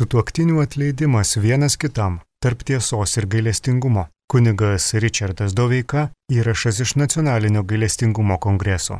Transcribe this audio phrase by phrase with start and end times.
[0.00, 4.06] Sutuoktinių atleidimas vienas kitam tarp tiesos ir gailestingumo.
[4.32, 8.96] Kunigas Richardas Doveika įrašas iš Nacionalinio gailestingumo kongreso.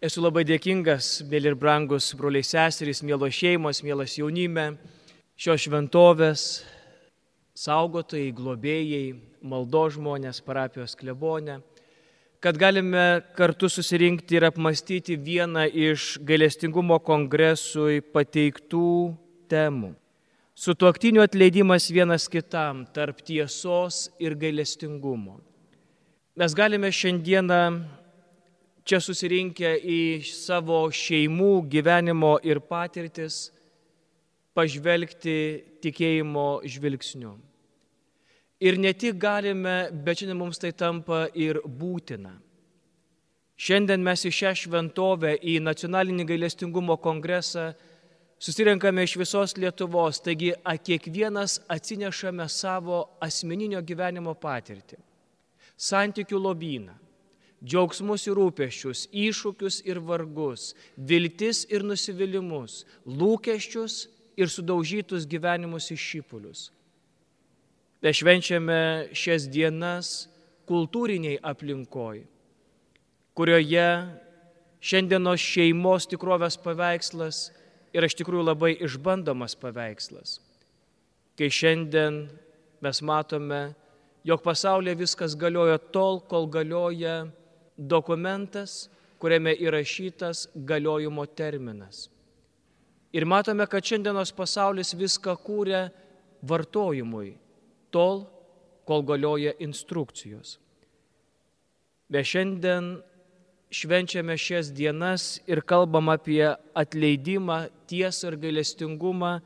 [0.00, 4.70] Esu labai dėkingas, mėly ir brangus broliai seserys, mėlos šeimos, mėlas jaunime,
[5.36, 6.48] šios šventovės,
[7.58, 11.58] saugotojai, globėjai, maldo žmonės, parapijos klebonė,
[12.38, 18.90] kad galime kartu susirinkti ir apmastyti vieną iš gailestingumo kongresui pateiktų
[19.50, 19.96] temų.
[20.58, 25.38] Sutuoktinių atleidimas vienas kitam tarp tiesos ir gailestingumo.
[26.38, 27.62] Mes galime šiandieną
[28.86, 33.48] čia susirinkę į savo šeimų gyvenimo ir patirtis
[34.54, 35.38] pažvelgti
[35.82, 37.36] tikėjimo žvilgsniu.
[38.60, 42.32] Ir ne tik galime, bet šiandien mums tai tampa ir būtina.
[43.58, 47.72] Šiandien mes į šią šventovę, į Nacionalinį gailestingumo kongresą
[48.38, 50.52] susirenkame iš visos Lietuvos, taigi
[50.86, 54.98] kiekvienas atsinešame savo asmeninio gyvenimo patirtį,
[55.74, 56.94] santykių lobyną,
[57.64, 64.06] džiaugsmus ir rūpeščius, iššūkius ir vargus, viltis ir nusivylimus, lūkesčius
[64.38, 66.68] ir sudaužytus gyvenimus iš šipulius.
[67.98, 70.28] Mes švenčiame šias dienas
[70.70, 72.20] kultūriniai aplinkoj,
[73.34, 73.86] kurioje
[74.78, 77.48] šiandienos šeimos tikrovės paveikslas
[77.90, 80.36] yra iš tikrųjų labai išbandomas paveikslas.
[81.34, 82.20] Kai šiandien
[82.84, 83.72] mes matome,
[84.22, 87.24] jog pasaulyje viskas galioja tol, kol galioja
[87.74, 88.86] dokumentas,
[89.18, 92.06] kuriame įrašytas galiojimo terminas.
[93.10, 95.88] Ir matome, kad šiandienos pasaulis viską kūrė
[96.46, 97.32] vartojimui,
[97.94, 98.26] tol,
[98.88, 100.56] kol galioja instrukcijos.
[102.08, 102.96] Be šiandien
[103.70, 109.38] švenčiame šias dienas ir kalbam apie atleidimą, tiesą ir gailestingumą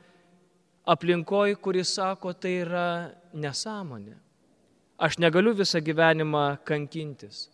[0.87, 2.87] aplinkoj, kuris sako, tai yra
[3.35, 4.15] nesąmonė.
[5.03, 7.49] Aš negaliu visą gyvenimą kankintis.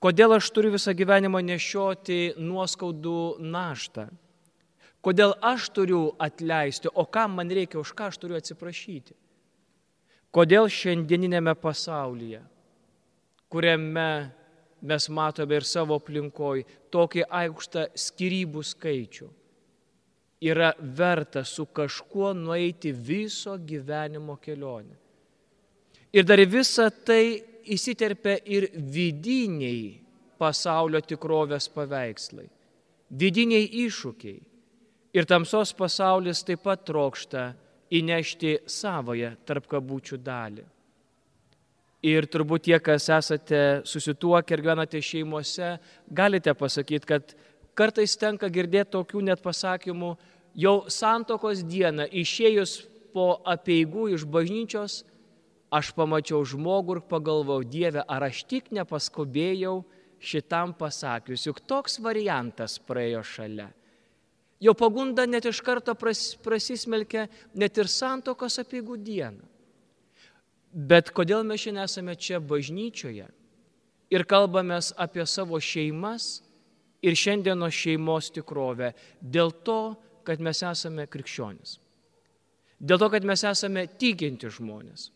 [0.00, 4.06] Kodėl aš turiu visą gyvenimą nešioti nuoskaudų naštą?
[5.04, 9.16] Kodėl aš turiu atleisti, o kam man reikia, už ką aš turiu atsiprašyti?
[10.34, 12.42] Kodėl šiandieninėme pasaulyje,
[13.48, 14.10] kuriame
[14.84, 16.62] mes matome ir savo aplinkoj
[16.92, 19.28] tokį aukštą skirybų skaičių,
[20.44, 24.94] yra verta su kažkuo nueiti viso gyvenimo kelionę.
[26.12, 29.98] Ir dar visa tai įsiterpia ir vidiniai
[30.38, 32.46] pasaulio tikrovės paveikslai,
[33.10, 34.38] vidiniai iššūkiai.
[35.16, 37.50] Ir tamsos pasaulis taip pat trokšta
[37.94, 40.64] įnešti savoje tarp kabučių dalį.
[42.08, 47.34] Ir turbūt tie, kas esate susituokę ir gyvenate šeimose, galite pasakyti, kad
[47.74, 50.12] kartais tenka girdėti tokių net pasakymų,
[50.54, 52.84] jau santokos dieną išėjus
[53.14, 55.02] po apieigų iš bažnyčios,
[55.74, 59.80] aš pamačiau žmogų ir pagalvojau, Dieve, ar aš tik nepaskubėjau
[60.22, 63.68] šitam pasakius, juk toks variantas praėjo šalia.
[64.60, 69.44] Jo pagunda net iš karto pras, prasismelkia net ir santokos apieigų dieną.
[70.68, 73.28] Bet kodėl mes šiandien esame čia bažnyčioje
[74.12, 76.42] ir kalbamės apie savo šeimas
[77.00, 78.92] ir šiandienos šeimos tikrovę?
[79.22, 79.96] Dėl to,
[80.26, 81.78] kad mes esame krikščionis.
[82.78, 85.08] Dėl to, kad mes esame tikinti žmonės.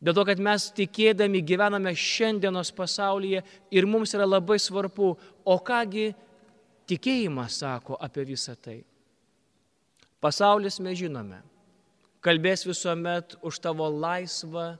[0.00, 5.10] Dėl to, kad mes tikėdami gyvename šiandienos pasaulyje ir mums yra labai svarbu,
[5.44, 6.10] o kągi
[6.90, 8.80] tikėjimas sako apie visą tai.
[10.20, 11.38] Pasaulis mes žinome,
[12.20, 14.74] kalbės visuomet už tavo laisvą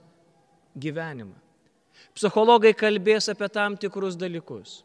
[0.77, 1.37] gyvenimą.
[2.15, 4.81] Psichologai kalbės apie tam tikrus dalykus.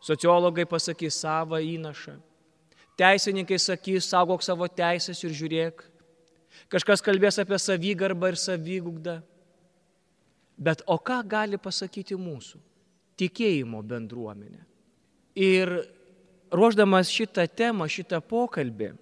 [0.00, 2.16] Sociologai pasakys savo įnašą.
[3.00, 5.82] Teisininkai sakys, saugok savo teisės ir žiūrėk.
[6.70, 9.20] Kažkas kalbės apie savygarbą ir savygugdą.
[10.60, 12.60] Bet o ką gali pasakyti mūsų
[13.20, 14.60] tikėjimo bendruomenė?
[15.40, 15.72] Ir
[16.50, 18.92] ruoždamas šitą temą, šitą pokalbį,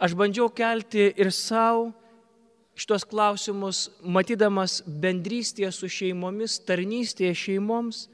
[0.00, 1.90] aš bandžiau kelti ir savo
[2.80, 8.06] šitos klausimus, matydamas bendrystėje su šeimomis, tarnystėje šeimoms,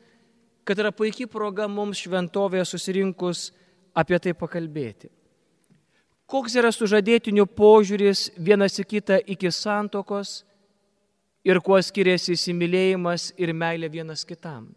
[0.67, 3.51] kad yra puikiai proga mums šventovėje susirinkus
[3.95, 5.13] apie tai pakalbėti.
[6.27, 10.41] Koks yra sužadėtinių požiūris vienas į kitą iki santokos
[11.47, 14.73] ir kuo skiriasi įsimylėjimas ir meilė vienas kitam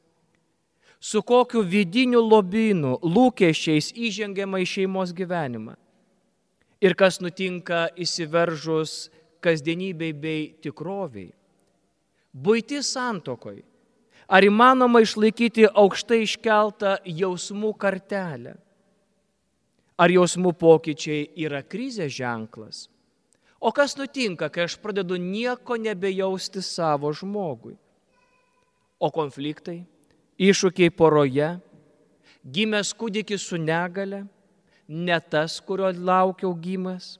[0.99, 5.77] su kokiu vidiniu lobinu, lūkesčiais įžengiama į šeimos gyvenimą.
[6.79, 9.09] Ir kas nutinka įsiveržus
[9.43, 11.31] kasdienybei bei tikroviai.
[12.35, 13.59] Būti santokoj
[14.29, 18.53] Ar įmanoma išlaikyti aukštai iškeltą jausmų kartelę?
[19.97, 22.83] Ar jausmų pokyčiai yra krizės ženklas?
[23.57, 27.73] O kas nutinka, kai aš pradedu nieko nebejausti savo žmogui?
[29.01, 29.81] O konfliktai,
[30.39, 31.57] iššūkiai poroje,
[32.47, 34.23] gimęs kūdikis su negale,
[34.87, 37.17] ne tas, kurio laukiau gimas,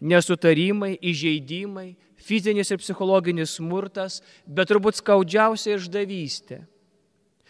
[0.00, 6.64] nesutarimai, įžeidimai, fizinis ir psichologinis smurtas, bet turbūt skaudžiausia išdavystė.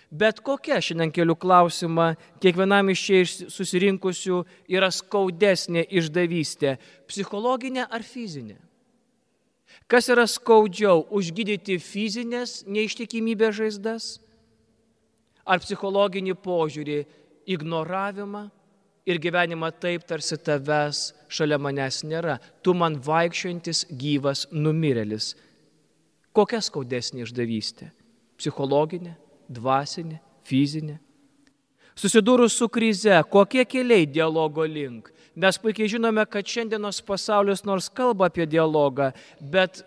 [0.08, 3.18] Bet kokia šiandien keliu klausimą, kiekvienam iš čia
[3.52, 4.38] susirinkusių
[4.72, 6.78] yra skaudesnė išdavystė-
[7.08, 8.56] psichologinė ar fizinė?
[9.86, 14.18] Kas yra skaudžiau- užgydyti fizinės neištikimybės žaizdas
[15.48, 16.98] ar psichologinį požiūrį,
[17.48, 18.44] ignoravimą
[19.08, 22.36] ir gyvenimą taip, tarsi tavęs šalia manęs nėra.
[22.62, 25.32] Tu man vaikščiojantis gyvas numirėlis.
[26.36, 27.90] Kokia skaudesnė išdavystė?
[28.38, 29.16] Psichologinė,
[29.48, 30.98] dvasinė, fizinė?
[31.98, 35.08] Susidūrus su krize, kokie keliai dialogo link?
[35.38, 39.10] Mes puikiai žinome, kad šiandienos pasaulis nors kalba apie dialogą,
[39.40, 39.80] bet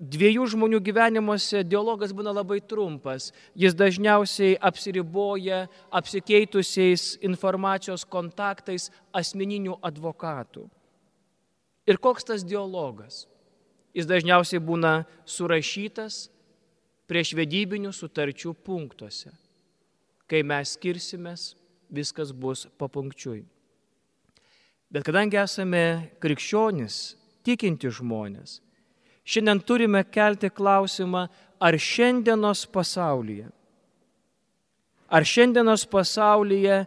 [0.00, 3.30] dviejų žmonių gyvenimuose dialogas būna labai trumpas.
[3.52, 10.64] Jis dažniausiai apsiriboja apsikeitusiais informacijos kontaktais asmeninių advokatų.
[11.86, 13.26] Ir koks tas dialogas?
[13.92, 16.28] Jis dažniausiai būna surašytas
[17.10, 19.32] prieš vedybinių sutarčių punktuose.
[20.30, 21.54] Kai mes skirsimės,
[21.90, 23.42] viskas bus papunkčiui.
[24.90, 27.16] Bet kadangi esame krikščionis,
[27.46, 28.60] tikinti žmonės,
[29.30, 31.28] Šiandien turime kelti klausimą,
[31.60, 33.46] ar šiandienos pasaulyje,
[35.06, 36.80] ar šiandienos pasaulyje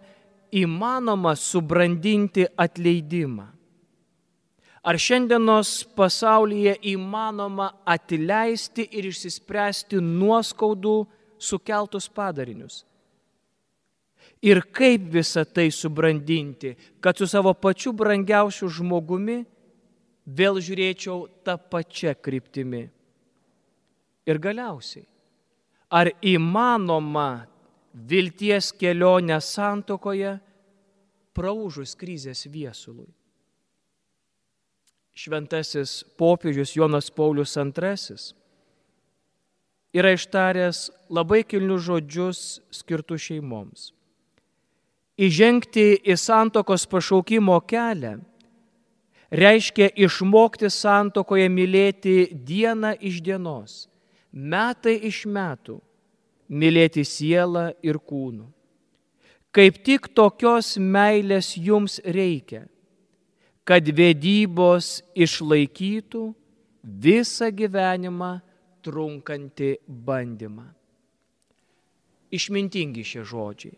[0.64, 3.48] įmanoma subrandinti atleidimą.
[4.84, 10.98] Ar šiandienos pasaulyje įmanoma atleisti ir išsispręsti nuoskaudų
[11.40, 12.82] sukeltus padarinius.
[14.44, 19.46] Ir kaip visą tai subrandinti, kad su savo pačiu brangiausiu žmogumi
[20.26, 22.84] vėl žiūrėčiau tą pačią kryptimį.
[24.24, 25.04] Ir galiausiai,
[25.92, 27.46] ar įmanoma
[27.94, 30.38] vilties kelionę santokoje
[31.36, 33.10] praužus krizės viesului?
[35.14, 38.16] Šventasis popiežius Jonas Paulius II
[39.94, 42.40] yra ištaręs labai kilnius žodžius
[42.74, 43.92] skirtus šeimoms.
[45.14, 48.16] Įžengti į santokos pašaukimo kelią
[49.34, 53.74] reiškia išmokti santokoje mylėti dieną iš dienos,
[54.32, 55.80] metai iš metų,
[56.54, 58.46] mylėti sielą ir kūnų.
[59.54, 62.64] Kaip tik tokios meilės jums reikia,
[63.64, 66.24] kad vedybos išlaikytų
[66.84, 68.34] visą gyvenimą
[68.84, 70.66] trunkantį bandymą.
[72.34, 73.78] Išmintingi šie žodžiai.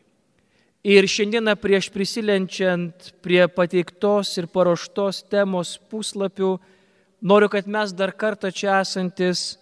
[0.85, 6.51] Ir šiandieną prieš prisilenčiant prie pateiktos ir paruoštos temos puslapių,
[7.25, 9.55] noriu, kad mes dar kartą čia esantis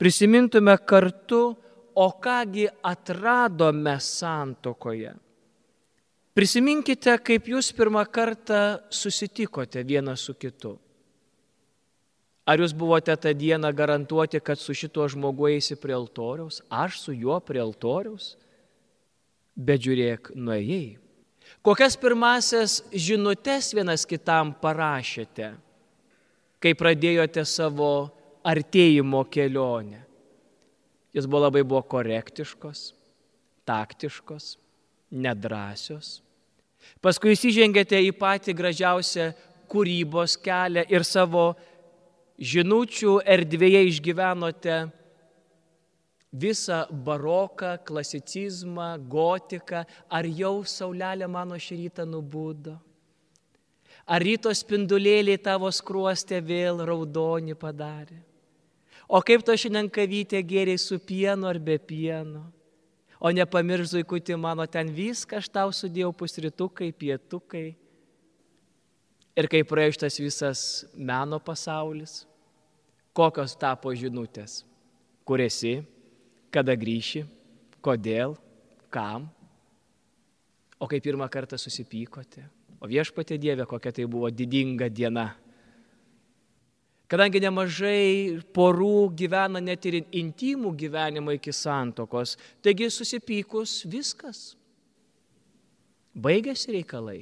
[0.00, 1.52] prisimintume kartu,
[1.94, 5.12] o kągi atradome santokoje.
[6.34, 10.72] Prisiminkite, kaip jūs pirmą kartą susitikote vienas su kitu.
[12.44, 17.14] Ar jūs buvote tą dieną garantuoti, kad su šituo žmogu eisi prie altoriaus, aš su
[17.14, 18.34] juo prie altoriaus?
[19.56, 20.96] Bet žiūrėk, nuėjai.
[21.64, 25.54] Kokias pirmasias žinutės vienas kitam parašėte,
[26.60, 28.10] kai pradėjote savo
[28.44, 30.02] artėjimo kelionę?
[31.14, 32.88] Jis buvo labai buvo korektiškos,
[33.68, 34.56] taktiškos,
[35.14, 36.18] nedrasios.
[37.00, 39.30] Paskui įsižengėte į patį gražiausią
[39.70, 41.52] kūrybos kelią ir savo
[42.36, 44.78] žinučių erdvėje išgyvenote
[46.34, 52.74] visą baroką, klasicizmą, gotiką, ar jau saulelė mano šį rytą nubudo?
[54.04, 58.18] Ar ryto spindulėliai tavo skruostė vėl raudonį padarė?
[59.08, 62.44] O kaip to šiandien kavytė gėriai su pienu ar be pieno?
[63.20, 67.70] O nepamirš zuikutį mano, ten viską aš tau sudėjau pusrytukai, pietukai.
[69.34, 70.60] Ir kaip praėjo šitas visas
[70.94, 72.24] meno pasaulis,
[73.16, 74.62] kokios tapo žinutės,
[75.24, 75.78] kur esi,
[76.54, 77.24] kada grįši,
[77.84, 78.36] kodėl,
[78.94, 79.26] kam.
[80.78, 82.44] O kai pirmą kartą susipykote,
[82.82, 85.32] o viešpatė Dieve, kokia tai buvo didinga diena.
[87.10, 92.34] Kadangi nemažai porų gyvena net ir intimų gyvenimą iki santokos,
[92.64, 94.54] taigi susipykus viskas.
[96.14, 97.20] Baigėsi reikalai.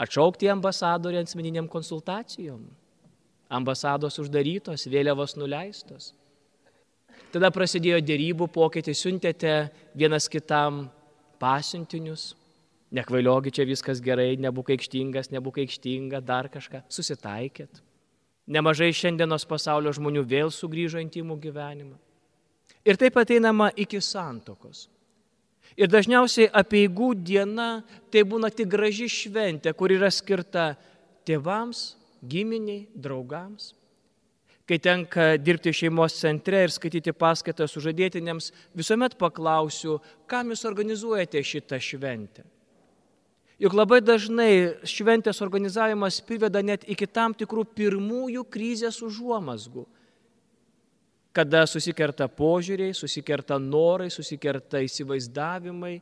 [0.00, 2.62] Atšaukti ambasadorių asmeniniam konsultacijom.
[3.50, 6.12] Ambasados uždarytos, vėliavos nuleistos.
[7.30, 9.54] Tada prasidėjo dėrybų pokytį, siuntėte
[9.94, 10.88] vienas kitam
[11.38, 12.32] pasiuntinius.
[12.90, 16.82] Nekvailiogi čia viskas gerai, nebūk aikštingas, nebūk aikštinga, dar kažką.
[16.90, 17.82] Susitaikėt.
[18.50, 21.94] Nemažai šiandienos pasaulio žmonių vėl sugrįžo intimų gyvenimą.
[22.82, 24.88] Ir taip ateinama iki santokos.
[25.78, 30.72] Ir dažniausiai apieigų diena tai būna tik graži šventė, kur yra skirta
[31.28, 31.92] tėvams,
[32.26, 33.70] giminiai, draugams.
[34.70, 39.96] Kai tenka dirbti šeimos centre ir skaityti paskaitą sužadėtinėms, visuomet paklausiu,
[40.30, 42.44] kam jūs organizuojate šitą šventę.
[43.60, 44.52] Juk labai dažnai
[44.86, 49.82] šventės organizavimas priveda net iki tam tikrų pirmųjų krizės užuomasgų.
[51.34, 55.96] Kada susikerta požiūriai, susikerta norai, susikerta įsivaizdavimai.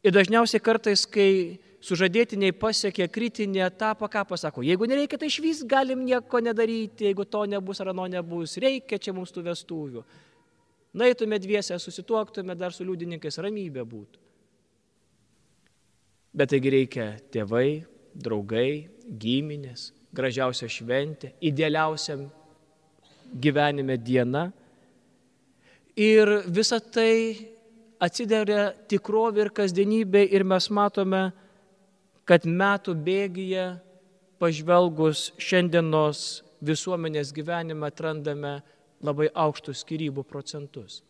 [0.00, 5.62] Ir dažniausiai kartais, kai sužadėtiniai pasiekė kritinį etapą, ką pasako, jeigu nereikia, tai iš vis
[5.68, 10.04] galim nieko nedaryti, jeigu to nebus ar ano nebus, reikia čia mums tų vestuvių.
[10.94, 14.22] Naitume dviese, susituoktume dar su liudininkais, ramybė būtų.
[16.34, 22.28] Bet taigi reikia tėvai, draugai, giminės, gražiausia šventė, idealiausiam
[23.34, 24.48] gyvenime diena.
[25.98, 27.50] Ir visa tai
[28.02, 31.28] atsideria tikrovė ir kasdienybė ir mes matome,
[32.28, 33.66] kad metų bėgyje
[34.40, 38.58] pažvelgus šiandienos visuomenės gyvenimą atrandame
[39.04, 41.02] labai aukštus skirybų procentus,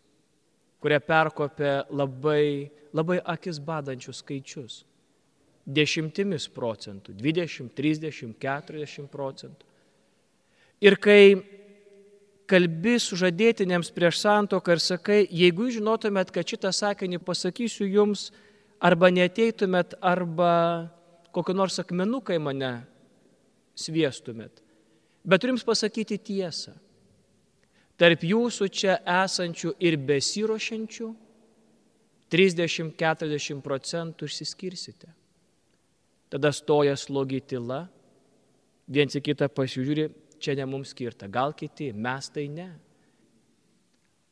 [0.83, 4.83] kurie perkopia labai, labai akis badančius skaičius.
[5.65, 9.65] Dešimtimis procentų, 20, 30, 40 procentų.
[10.85, 11.39] Ir kai
[12.51, 18.27] kalbi sužadėtinėms prieš santoką ir sakai, jeigu žinotumėt, kad šitą sakinį pasakysiu jums,
[18.85, 20.53] arba neteitumėt, arba
[21.35, 22.73] kokį nors akmenuką į mane
[23.79, 24.63] sviestumėt.
[25.25, 26.75] Bet turim pasakyti tiesą.
[27.99, 31.09] Tarp jūsų čia esančių ir besirošiančių
[32.35, 35.13] 30-40 procentų išsiskirsite.
[36.33, 37.85] Tada stoja slogi tyla,
[38.91, 40.09] viens į kitą pasižiūri,
[40.43, 42.73] čia ne mums skirta, gal kiti, mes tai ne.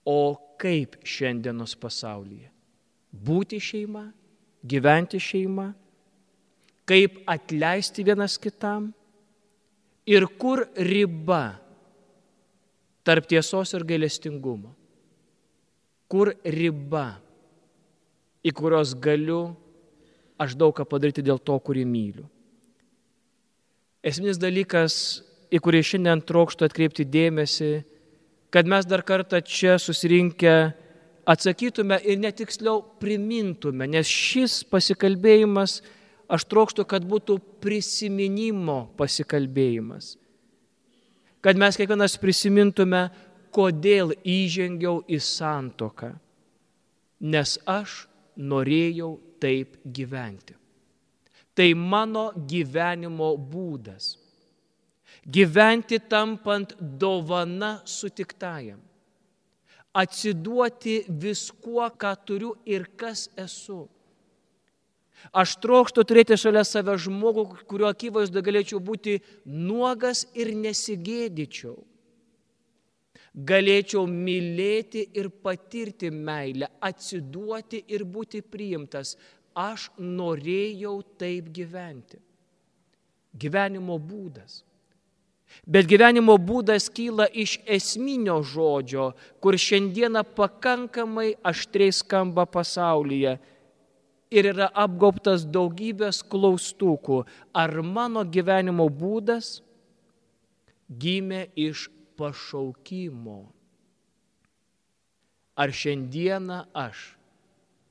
[0.02, 2.50] O kaip šiandienos pasaulyje?
[3.12, 4.08] Būti šeima,
[4.66, 5.68] gyventi šeima,
[6.88, 8.90] kaip atleisti vienas kitam
[10.06, 11.62] ir kur riba
[13.06, 14.72] tarp tiesos ir gailestingumo.
[16.10, 17.16] Kur riba,
[18.44, 19.54] į kurios galiu
[20.42, 22.26] aš daug ką padaryti dėl to, kurį myliu.
[24.02, 25.22] Esminis dalykas,
[25.54, 27.72] į kurį šiandien trokštų atkreipti dėmesį,
[28.52, 30.54] kad mes dar kartą čia susirinkę
[31.28, 35.78] atsakytume ir netiksliau primintume, nes šis pasikalbėjimas
[36.30, 40.16] aš trokštų, kad būtų prisiminimo pasikalbėjimas.
[41.42, 43.08] Kad mes kiekvienas prisimintume,
[43.52, 46.12] kodėl įžengiau į santoką.
[47.22, 48.04] Nes aš
[48.38, 50.56] norėjau taip gyventi.
[51.52, 54.16] Tai mano gyvenimo būdas.
[55.22, 58.80] Gyventi tampant dovana sutiktajam.
[59.92, 63.84] Atsiduoti viskuo, ką turiu ir kas esu
[65.30, 71.76] Aš trokštų turėti šalia save žmogų, kurio akivaizdu galėčiau būti nuogas ir nesigėdyčiau.
[73.32, 79.14] Galėčiau mylėti ir patirti meilę, atsiduoti ir būti priimtas.
[79.54, 82.18] Aš norėjau taip gyventi.
[83.32, 84.60] Gyvenimo būdas.
[85.64, 93.36] Bet gyvenimo būdas kyla iš esminio žodžio, kur šiandieną pakankamai aštriai skamba pasaulyje
[94.32, 97.22] ir yra apgaubtas daugybės klaustukų,
[97.52, 99.60] ar mano gyvenimo būdas
[100.88, 103.44] gimė iš pašaukimo.
[105.52, 107.12] Ar šiandieną aš,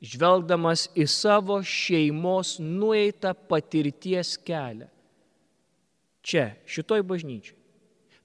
[0.01, 4.89] žvelgdamas į savo šeimos nueitą patirties kelią,
[6.25, 7.57] čia, šitoj bažnyčiai,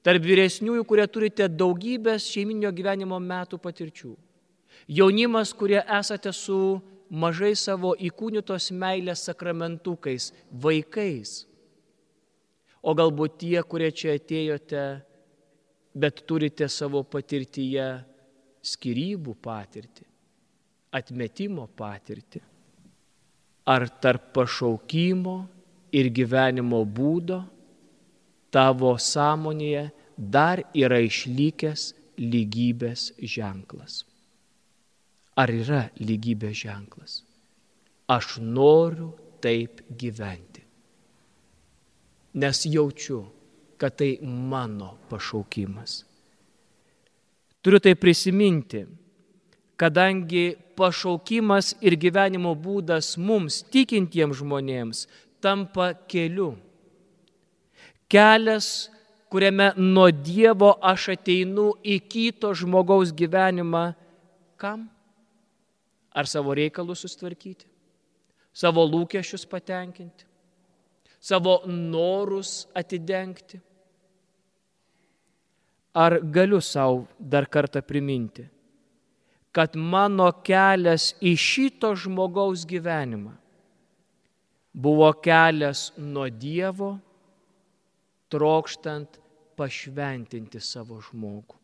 [0.06, 4.14] tarp vyresniųjų, kurie turite daugybės šeiminio gyvenimo metų patirčių,
[4.88, 6.80] jaunimas, kurie esate su
[7.11, 11.47] mažai savo įkūnytos meilės sakramentukais, vaikais.
[12.83, 14.85] O galbūt tie, kurie čia atėjote,
[15.97, 17.87] bet turite savo patirtyje
[18.67, 20.07] skirybų patirtį,
[20.95, 22.43] atmetimo patirtį.
[23.67, 25.37] Ar tarp pašaukimo
[25.91, 27.41] ir gyvenimo būdo
[28.55, 31.89] tavo sąmonėje dar yra išlikęs
[32.21, 34.05] lygybės ženklas
[35.37, 37.21] ar yra lygybės ženklas.
[38.09, 39.12] Aš noriu
[39.43, 40.62] taip gyventi,
[42.40, 43.25] nes jaučiu,
[43.76, 46.05] kad tai mano pašaukimas.
[47.61, 48.87] Turiu tai prisiminti,
[49.76, 55.05] kadangi pašaukimas ir gyvenimo būdas mums, tikintiems žmonėms,
[55.43, 56.55] tampa keliu.
[58.09, 58.88] Kelias,
[59.28, 63.88] kuriame nuo Dievo aš ateinu į kito žmogaus gyvenimą.
[64.57, 64.87] Kam?
[66.16, 67.68] Ar savo reikalus sustvarkyti?
[68.56, 70.25] Savo lūkesčius patenkinti?
[71.20, 73.61] Savo norus atidengti?
[75.96, 78.44] Ar galiu savo dar kartą priminti,
[79.52, 83.32] kad mano kelias į šito žmogaus gyvenimą
[84.76, 86.90] buvo kelias nuo Dievo,
[88.28, 89.16] trokštant
[89.56, 91.56] pašventinti savo žmogų.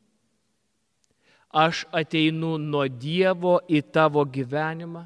[1.52, 5.02] Aš ateinu nuo Dievo į tavo gyvenimą,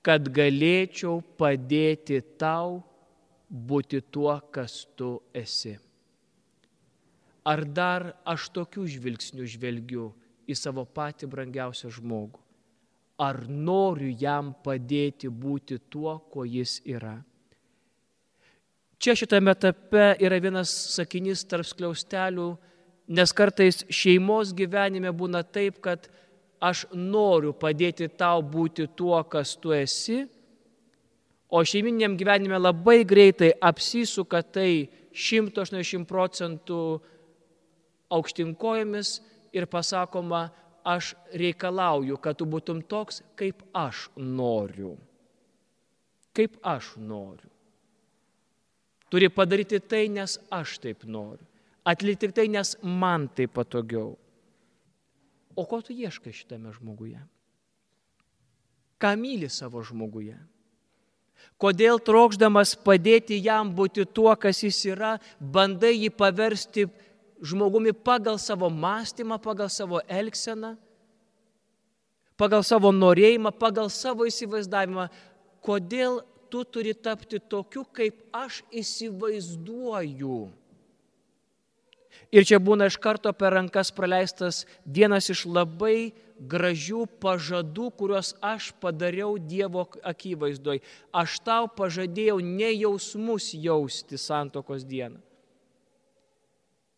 [0.00, 2.78] kad galėčiau padėti tau
[3.50, 5.74] būti tuo, kas tu esi.
[7.46, 10.08] Ar dar aš tokių žvilgsnių žvelgiu
[10.48, 12.40] į savo patį brangiausią žmogų?
[13.20, 17.18] Ar noriu jam padėti būti tuo, kuo jis yra?
[18.96, 22.48] Čia šitame etape yra vienas sakinys tarp skliaustelių,
[23.06, 26.08] nes kartais šeimos gyvenime būna taip, kad
[26.60, 30.24] aš noriu padėti tau būti tuo, kas tu esi,
[31.48, 36.80] o šeiminiam gyvenime labai greitai apsisuka tai 180 procentų
[38.12, 39.20] aukštinkojomis
[39.56, 40.48] ir pasakoma,
[40.86, 44.94] aš reikalauju, kad tu būtum toks, kaip aš noriu.
[46.36, 47.50] Kaip aš noriu.
[49.10, 51.46] Turi padaryti tai, nes aš taip noriu.
[51.86, 54.16] Atlikti tai, nes man tai patogiau.
[55.56, 57.20] O ko tu ieškai šitame žmoguje?
[59.00, 60.36] Ką myli savo žmoguje?
[61.60, 66.84] Kodėl trokšdamas padėti jam būti tuo, kas jis yra, bandai jį paversti
[67.40, 70.74] žmogumi pagal savo mąstymą, pagal savo elgseną,
[72.36, 75.08] pagal savo norėjimą, pagal savo įsivaizdavimą.
[75.64, 76.20] Kodėl
[76.52, 80.40] tu turi tapti tokiu, kaip aš įsivaizduoju.
[82.34, 88.72] Ir čia būna iš karto per rankas praleistas vienas iš labai gražių pažadų, kuriuos aš
[88.82, 90.82] padariau Dievo akivaizdoj.
[91.14, 95.22] Aš tau pažadėjau ne jausmus jausti santokos dieną.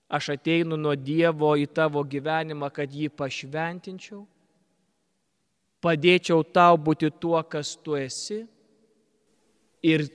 [0.09, 4.25] Aš ateinu nuo Dievo į tavo gyvenimą, kad jį pašventinčiau,
[5.85, 8.47] padėčiau tau būti tuo, kas tu esi
[9.85, 10.09] ir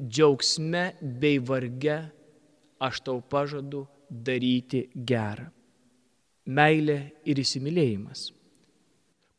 [0.00, 2.00] džiaugsme bei varge
[2.80, 5.48] aš tau pažadu daryti gerą.
[6.44, 8.28] Meilė ir įsimylėjimas.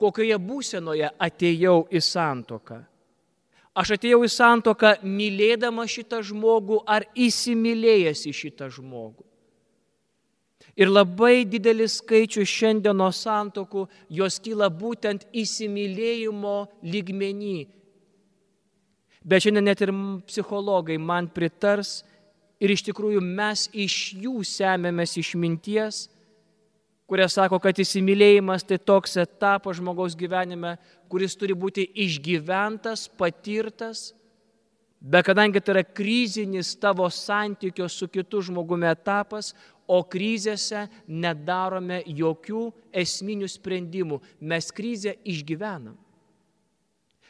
[0.02, 2.82] Kokioje būsenoje atėjau į santoką?
[3.76, 9.24] Aš atėjau į santoką mylėdama šitą žmogų ar įsimylėjęs į šitą žmogų.
[10.76, 17.60] Ir labai didelis skaičius šiandienos santokų, jos kyla būtent įsimylėjimo lygmenį.
[19.24, 19.92] Bet šiandien net ir
[20.28, 22.04] psichologai man pritars,
[22.60, 26.06] Ir iš tikrųjų mes iš jų semėmės išminties,
[27.10, 30.78] kurie sako, kad įsimylėjimas tai toks etapas žmogaus gyvenime,
[31.12, 34.14] kuris turi būti išgyventas, patirtas,
[35.02, 39.54] bet kadangi tai yra krizinis tavo santykio su kitu žmogumi etapas,
[39.86, 42.72] o krizėse nedarome jokių
[43.04, 45.94] esminių sprendimų, mes krizę išgyvenam,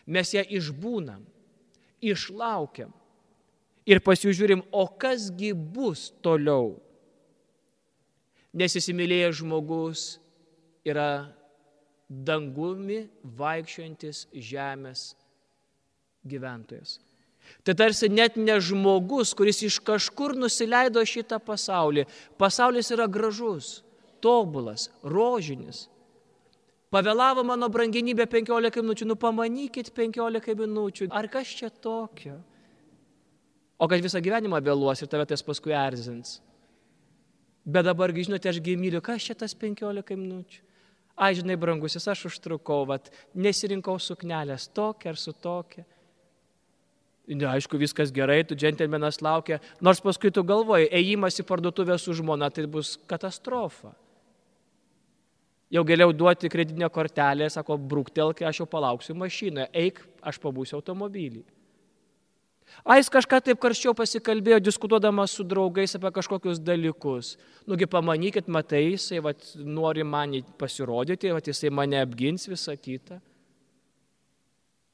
[0.05, 1.25] mes ją išbūnam,
[1.99, 2.93] išlaukiam
[3.85, 6.75] ir pasižiūrim, o kasgi bus toliau.
[8.55, 10.05] Nes įsimylėjęs žmogus
[10.87, 11.27] yra
[12.09, 13.05] dangumi
[13.37, 15.09] vaikščiojantis žemės
[16.25, 16.99] gyventojas.
[17.61, 22.07] Tai tarsi net ne žmogus, kuris iš kažkur nusileido šitą pasaulį.
[22.41, 23.83] Pasaulis yra gražus,
[24.23, 25.85] tobulas, rožinis.
[26.93, 31.09] Pavėlavo mano branginybė 15 minučių, nu pamanykit 15 minučių.
[31.13, 32.39] Ar kas čia tokio?
[33.77, 36.39] O kad visą gyvenimą vėluos ir tave tas paskui erzins.
[37.65, 40.61] Bet dabargi, žinote, aš gimyliu, kas čia tas 15 minučių?
[41.15, 45.85] Ai, žinai, brangusis, aš užtrukau, vat, nesirinkau suknelės tokia ar su tokia.
[47.25, 52.13] Ne, aišku, viskas gerai, tu džentelmenas laukia, nors paskui tu galvoji, ėjimas į parduotuvę su
[52.13, 53.95] žmona, tai bus katastrofa.
[55.73, 61.41] Jau geriau duoti kreditinę kortelę, sako, brūktelk, aš jau palauksiu mašinoje, eik, aš pabūsiu automobilį.
[62.86, 67.36] A, jis kažką taip karščiau pasikalbėjo, diskutuodamas su draugais apie kažkokius dalykus.
[67.69, 73.21] Nugi pamanykit, matai, jisai vat, nori man pasirodyti, vat, jisai mane apgins visą kitą.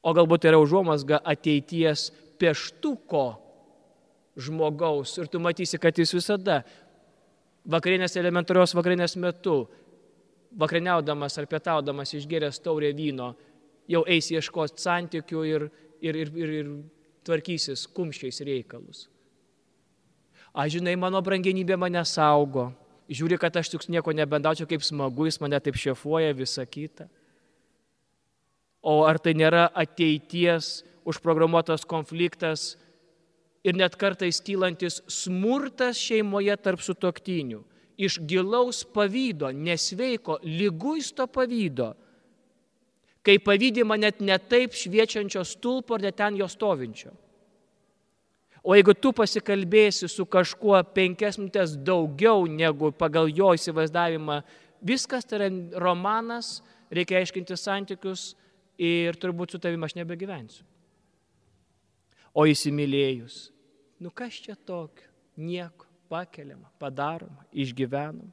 [0.02, 3.26] O galbūt yra užuomasga ateities pieštuko
[4.40, 6.62] žmogaus ir tu matysi, kad jis visada
[7.68, 9.66] vakarienės elementarios vakarienės metu
[10.58, 13.32] vakarieniaudamas ar pietaudamas išgeręs taurę vyno,
[13.88, 15.68] jau eis ieškoti santykių ir,
[16.00, 16.72] ir, ir, ir, ir
[17.26, 19.06] tvarkysis kumščiais reikalus.
[20.52, 22.70] Aš žinai, mano brangenybė mane saugo.
[23.12, 27.08] Žiūri, kad aš tik nieko nebendaučiau, kaip smagu, jis mane taip šefuoja, visa kita.
[28.82, 32.74] O ar tai nėra ateities užprogramuotas konfliktas
[33.64, 37.62] ir net kartais kylantis smurtas šeimoje tarp sutoktinių?
[38.02, 41.92] Iš gilaus pavydo, nesveiko, lyguisto pavydo.
[43.22, 47.12] Kai pavydima net netaip šviečiančio stulpo ar net ten jo stovinčio.
[48.62, 54.38] O jeigu tu pasikalbėsi su kažkuo penkias minutės daugiau negu pagal jo įsivaizdavimą,
[54.86, 55.48] viskas tai yra
[55.82, 58.32] romanas, reikia aiškinti santykius
[58.78, 60.66] ir turbūt su tavimi aš nebegyvensiu.
[62.32, 63.50] O įsimylėjus,
[64.00, 65.10] nu kas čia tokio?
[65.36, 68.30] Nieko, pakeliama, padaroma, išgyvenama.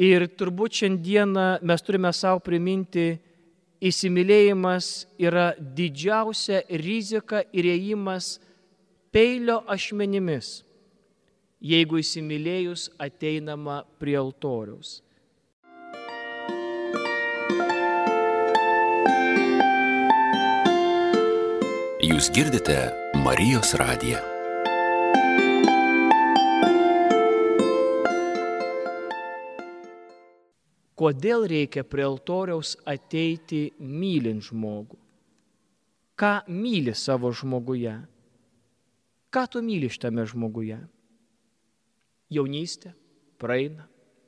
[0.00, 3.18] Ir turbūt šiandieną mes turime savo priminti,
[3.84, 4.88] įsimylėjimas
[5.20, 8.38] yra didžiausia rizika ir ėjimas
[9.12, 10.62] peilio ašmenimis,
[11.60, 15.00] jeigu įsimylėjus ateinama prie altoriaus.
[22.00, 22.80] Jūs girdite
[23.20, 24.29] Marijos radiją.
[31.00, 34.98] Kodėl reikia prie altoriaus ateiti mylint žmogų?
[36.20, 37.94] Ką myli savo žmoguje?
[39.32, 40.76] Ką tu myli šitame žmoguje?
[42.28, 42.92] Jaunystė
[43.40, 43.86] praeina,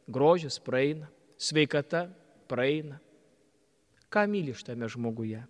[0.08, 2.06] grožis praeina, sveikata
[2.48, 2.96] praeina.
[4.08, 5.42] Ką myli šitame žmoguje?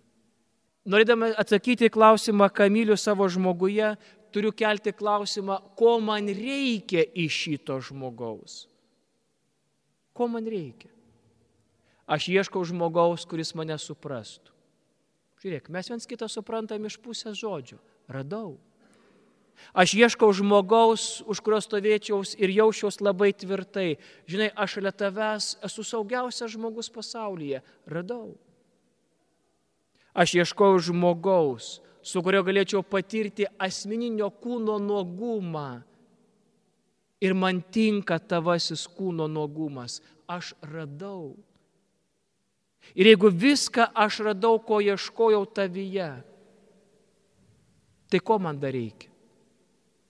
[0.83, 3.93] Norėdama atsakyti į klausimą, ką myliu savo žmoguje,
[4.35, 8.65] turiu kelti klausimą, ko man reikia iš šito žmogaus.
[10.11, 10.91] Ko man reikia?
[12.07, 14.51] Aš ieškau žmogaus, kuris mane suprastų.
[15.43, 17.79] Žiūrėk, mes viens kitą suprantam iš pusės žodžių.
[18.11, 18.57] Radau.
[19.73, 23.95] Aš ieškau žmogaus, už kurio stovėčiaus ir jaučiaus labai tvirtai.
[24.29, 27.63] Žinai, aš šalia tavęs esu saugiausias žmogus pasaulyje.
[27.87, 28.35] Radau.
[30.13, 35.81] Aš ieškau žmogaus, su kurio galėčiau patirti asmeninio kūno nuogumą.
[37.23, 40.01] Ir man tinka tavasis kūno nuogumas.
[40.27, 41.33] Aš radau.
[42.93, 46.09] Ir jeigu viską aš radau, ko ieškojau tavyje,
[48.11, 49.09] tai ko man dar reikia?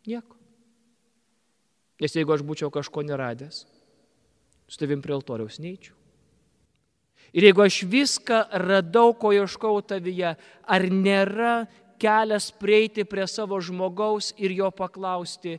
[0.03, 0.35] Nieko.
[2.03, 3.63] Nes jeigu aš būčiau kažko neradęs,
[4.67, 5.95] su tavim prie altoriaus neįčiau.
[7.33, 10.35] Ir jeigu aš viską radau, ko ieškau tavyje,
[10.67, 11.53] ar nėra
[12.01, 15.55] kelias prieiti prie savo žmogaus ir jo paklausti,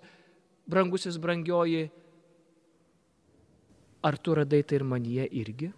[0.69, 1.89] brangusis brangioji,
[4.05, 5.71] ar tu radai tai ir manyje irgi?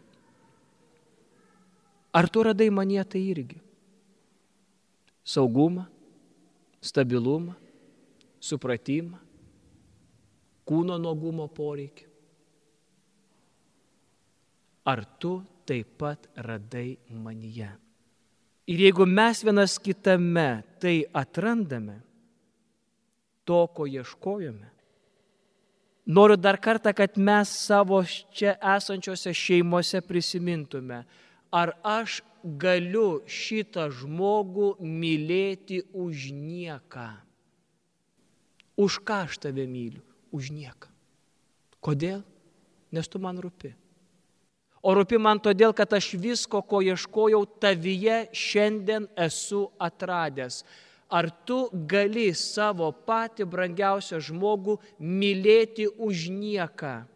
[2.17, 3.59] Ar tu radai manyje tai irgi?
[5.27, 5.85] Saugumą,
[6.81, 7.53] stabilumą,
[8.41, 9.19] supratimą,
[10.67, 12.07] kūno nuogumo poreikį.
[14.87, 17.69] Ar tu taip pat radai manyje?
[18.71, 22.01] Ir jeigu mes vienas kitame tai atrandame,
[23.47, 24.71] to, ko ieškojome,
[26.07, 28.01] noriu dar kartą, kad mes savo
[28.35, 31.05] čia esančiose šeimose prisimintume,
[31.57, 37.09] ar aš galiu šitą žmogų mylėti už nieką.
[38.77, 40.05] Už ką aš tave myliu?
[40.37, 40.93] Už nieką.
[41.81, 42.21] Kodėl?
[42.93, 43.73] Nes tu man rūpi.
[44.85, 50.61] O rūpi man todėl, kad aš visko, ko ieškojau, tavyje šiandien esu atradęs.
[51.09, 57.07] Ar tu gali savo patį brangiausią žmogų mylėti už nieką?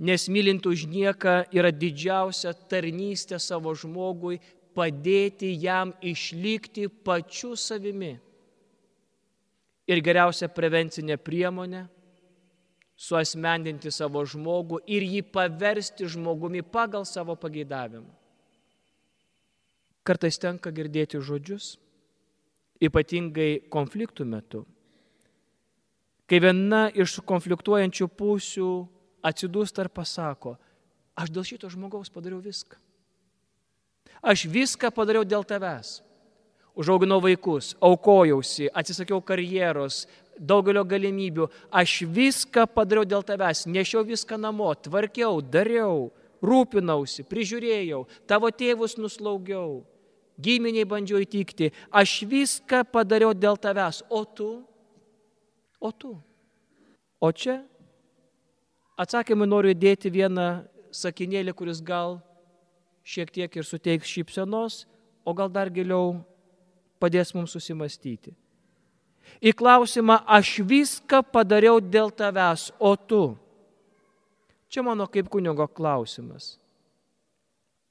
[0.00, 4.38] Nes mylint už nieką yra didžiausia tarnystė savo žmogui
[4.72, 8.14] padėti jam išlikti pačiu savimi
[9.90, 11.82] ir geriausia prevencinė priemonė-
[13.06, 18.08] suasmendinti savo žmogų ir jį paversti žmogumi pagal savo pageidavimą.
[20.04, 21.76] Kartais tenka girdėti žodžius,
[22.80, 24.64] ypatingai konfliktų metu,
[26.26, 28.70] kai viena iš konfliktuojančių pusių
[29.22, 30.56] atsidūsta ir pasako,
[31.16, 32.78] aš dėl šito žmogaus padariau viską.
[34.20, 36.00] Aš viską padariau dėl tavęs
[36.80, 40.06] užauginau vaikus, aukojausi, atsisakiau karjeros,
[40.38, 41.48] daugelio galimybių.
[41.70, 46.08] Aš viską padariau dėl tavęs, nešiau viską namo, tvarkiau, dariau,
[46.40, 49.82] rūpinausi, prižiūrėjau, tavo tėvus nuslaugiau,
[50.40, 51.72] giminiai bandžiau įtikti.
[51.92, 54.50] Aš viską padariau dėl tavęs, o tu?
[55.80, 56.16] O tu?
[57.20, 57.60] O čia
[59.00, 62.18] Atsakymą noriu įdėti vieną sakinėlį, kuris gal
[63.06, 64.84] šiek tiek ir suteiks šypsenos,
[65.24, 66.18] o gal dar giliau
[67.00, 68.34] padės mums susimastyti.
[69.40, 73.22] Į klausimą, aš viską padariau dėl tavęs, o tu.
[74.70, 76.58] Čia mano kaip kunigo klausimas.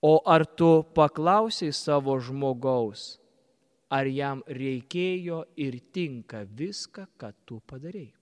[0.01, 3.17] O ar tu paklausiai savo žmogaus,
[3.89, 8.18] ar jam reikėjo ir tinka viską, ką tu padarėjai?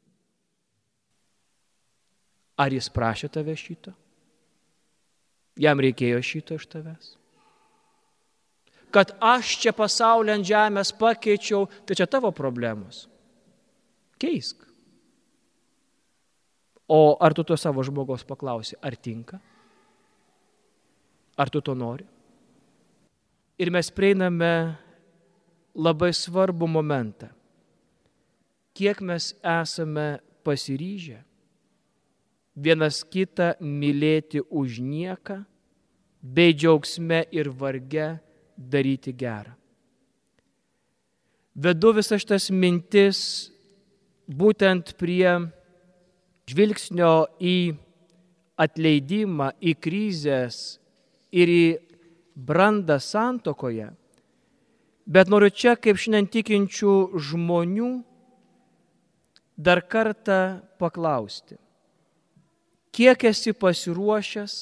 [2.57, 3.93] Ar jis prašė tave šito?
[5.57, 7.13] Jam reikėjo šito iš tavęs?
[8.93, 13.05] Kad aš čia pasaulio ant žemės pakeičiau, tai čia tavo problemos.
[14.17, 14.63] Keisk.
[16.87, 19.41] O ar tu to savo žmogaus paklausi, ar tinka?
[21.37, 22.07] Ar tu to nori?
[23.59, 24.77] Ir mes prieiname
[25.77, 27.29] labai svarbų momentą.
[28.77, 31.19] Kiek mes esame pasiryžę
[32.57, 35.43] vienas kitą mylėti už nieką,
[36.21, 38.17] bei džiaugsme ir varge
[38.57, 39.53] daryti gerą.
[41.57, 43.19] Vedu visas šitas mintis
[44.27, 45.37] būtent prie
[46.49, 47.57] žvilgsnio į
[48.57, 50.77] atleidimą, į krizės
[51.33, 51.65] ir į
[52.35, 53.89] brandą santokoje.
[55.07, 56.95] Bet noriu čia, kaip šiandien tikinčių
[57.29, 57.91] žmonių,
[59.57, 61.57] dar kartą paklausti
[62.91, 64.55] kiek esi pasiruošęs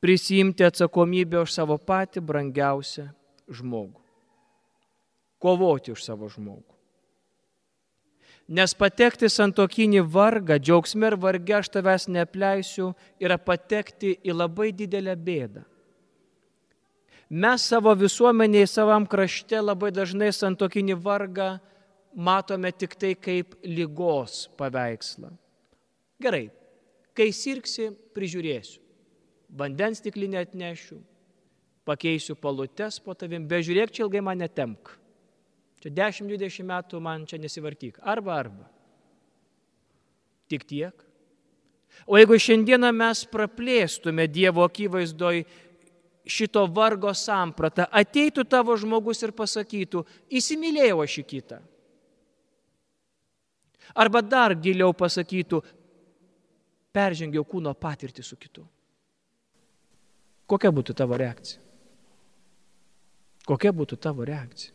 [0.00, 3.08] prisijimti atsakomybę už savo patį brangiausią
[3.50, 4.00] žmogų.
[5.42, 6.76] Kovoti už savo žmogų.
[8.46, 15.16] Nes patekti santokinį vargą, džiaugsmė ir vargė aš tavęs neapleisiu, yra patekti į labai didelę
[15.18, 15.64] bėdą.
[17.26, 21.56] Mes savo visuomenėje, savam krašte labai dažnai santokinį vargą
[22.14, 25.32] matome tik tai kaip lygos paveikslą.
[26.22, 26.46] Gerai,
[27.16, 28.80] kai sirksi, prižiūrėsiu.
[29.56, 30.98] Vandens stiklinę atnešiu,
[31.86, 34.90] pakeisiu palutes po tavim, bežiūrėk, čia ilgai mane temk.
[35.84, 38.00] Čia 10-20 metų man čia nesivartyk.
[38.02, 38.66] Arba arba.
[40.50, 41.04] Tik tiek.
[42.06, 45.44] O jeigu šiandieną mes praplėstume Dievo akivaizdoj
[46.26, 51.60] šito vargo sampratą, ateitų tavo žmogus ir pasakytų, įsimylėjau aš į kitą.
[53.94, 55.62] Arba dar giliau pasakytų,
[56.96, 58.64] peržengiau kūno patirtį su kitu.
[60.48, 61.60] Kokia būtų tavo reakcija?
[63.46, 64.72] Kokia būtų tavo reakcija?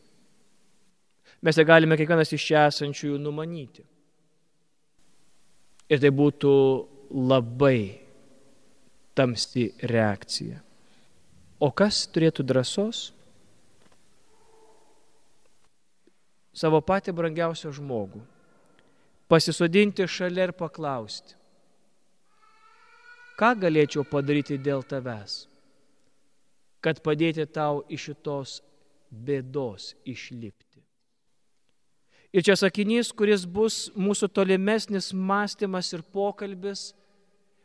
[1.42, 3.84] Mes ją galime kiekvienas iš čia esančiųjų numanyti.
[5.92, 6.52] Ir tai būtų
[7.12, 8.00] labai
[9.18, 10.62] tamsi reakcija.
[11.62, 13.10] O kas turėtų drąsos?
[16.56, 18.22] Savo patį brangiausią žmogų
[19.32, 21.38] pasisodinti šalia ir paklausti,
[23.42, 25.48] ką galėčiau padaryti dėl tavęs,
[26.86, 28.60] kad padėti tau iš šitos
[29.10, 30.84] bėdos išlipti.
[32.32, 36.92] Ir čia sakinys, kuris bus mūsų tolimesnis mąstymas ir pokalbis.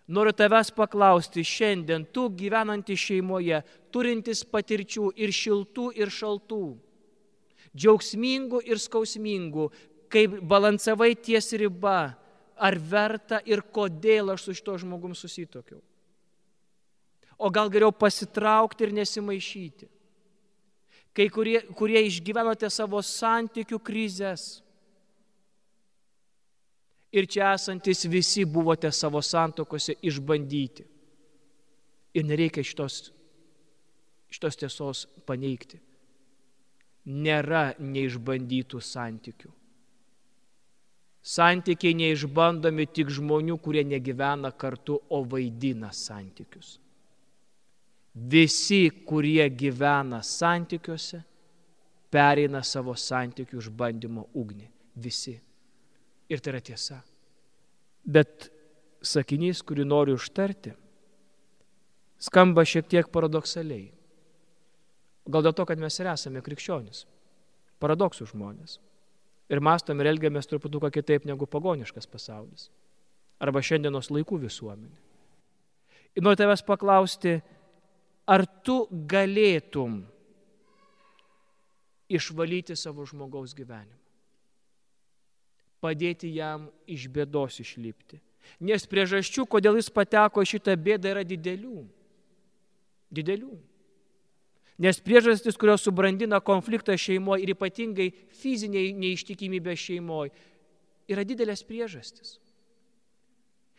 [0.08, 3.60] Noriu tavęs paklausti šiandien, tu gyvenanti šeimoje,
[3.92, 6.62] turintis patirčių ir šiltų, ir šaltų,
[7.74, 9.66] džiaugsmingų ir skausmingų,
[10.10, 12.14] kaip balansavai ties riba,
[12.56, 15.82] ar verta ir kodėl aš su šito žmogum susitokiau.
[17.36, 19.88] O gal geriau pasitraukti ir nesimaišyti.
[21.16, 24.46] Kai kurie, kurie išgyvenote savo santykių krizės.
[27.16, 30.84] Ir čia esantis visi buvote savo santokose išbandyti.
[32.16, 32.98] Ir nereikia šitos,
[34.32, 35.80] šitos tiesos paneigti.
[37.06, 39.55] Nėra neišbandytų santykių.
[41.26, 46.76] Santykiai neišbandomi tik žmonių, kurie negyvena kartu, o vaidina santykius.
[48.14, 51.20] Visi, kurie gyvena santykiuose,
[52.14, 54.70] pereina savo santykių išbandymo ugnį.
[55.02, 55.34] Visi.
[56.30, 57.00] Ir tai yra tiesa.
[58.06, 58.48] Bet
[59.02, 60.72] sakinys, kurį noriu užtarti,
[62.22, 63.90] skamba šiek tiek paradoksaliai.
[65.26, 67.02] Gal dėl to, kad mes ir esame krikščionis.
[67.82, 68.78] Paradoksų žmonės
[69.52, 72.70] ir mastom ir elgiamės truputuką kitaip negu pagoniškas pasaulis.
[73.42, 74.96] Arba šiandienos laikų visuomenė.
[76.16, 77.36] Ir noriu tavęs paklausti,
[78.24, 80.00] ar tu galėtum
[82.08, 84.00] išvalyti savo žmogaus gyvenimą?
[85.84, 88.18] Padėti jam iš bėdos išlipti.
[88.64, 91.82] Nes priežasčių, kodėl jis pateko šitą bėdą, yra didelių.
[93.12, 93.52] Didelių.
[94.78, 100.34] Nes priežastis, kurios subrandina konfliktą šeimoje ir ypatingai fiziniai neištikimybė šeimoje,
[101.08, 102.36] yra didelės priežastis.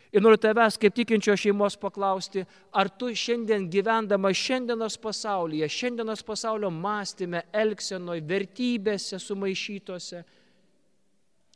[0.08, 6.72] Ir noriu tavęs kaip tikinčio šeimos paklausti, ar tu šiandien gyvendama šiandienos pasaulyje, šiandienos pasaulio
[6.72, 10.24] mąstymė, elgsenoje, vertybėse sumaišytose,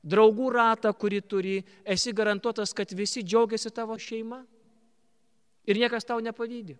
[0.04, 4.43] draugų ratą, kurį turi, esi garantuotas, kad visi džiaugiasi tavo šeima
[5.65, 6.75] ir niekas tau nepavydė.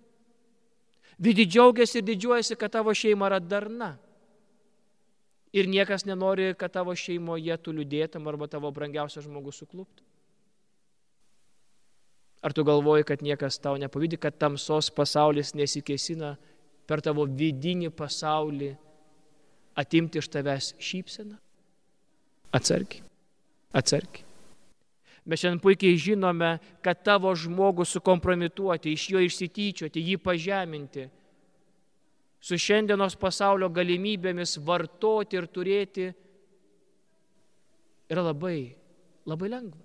[1.21, 3.91] Vidi džiaugiasi ir didžiuojasi, kad tavo šeima yra darna.
[5.53, 10.05] Ir niekas nenori, kad tavo šeimoje tu liūdėtum arba tavo brangiausias žmogus sukluptų.
[12.41, 16.34] Ar tu galvoji, kad niekas tau nepavydė, kad tamsos pasaulis nesikesina
[16.89, 18.71] per tavo vidinį pasaulį
[19.77, 21.38] atimti iš tavęs šypseną?
[22.57, 23.05] Atsargiai.
[23.77, 24.31] Atsargiai.
[25.25, 31.05] Mes šiandien puikiai žinome, kad tavo žmogų sukompromituoti, iš jo išsityčioti, jį pažeminti,
[32.41, 36.07] su šiandienos pasaulio galimybėmis vartoti ir turėti
[38.10, 38.73] yra labai,
[39.29, 39.84] labai lengva.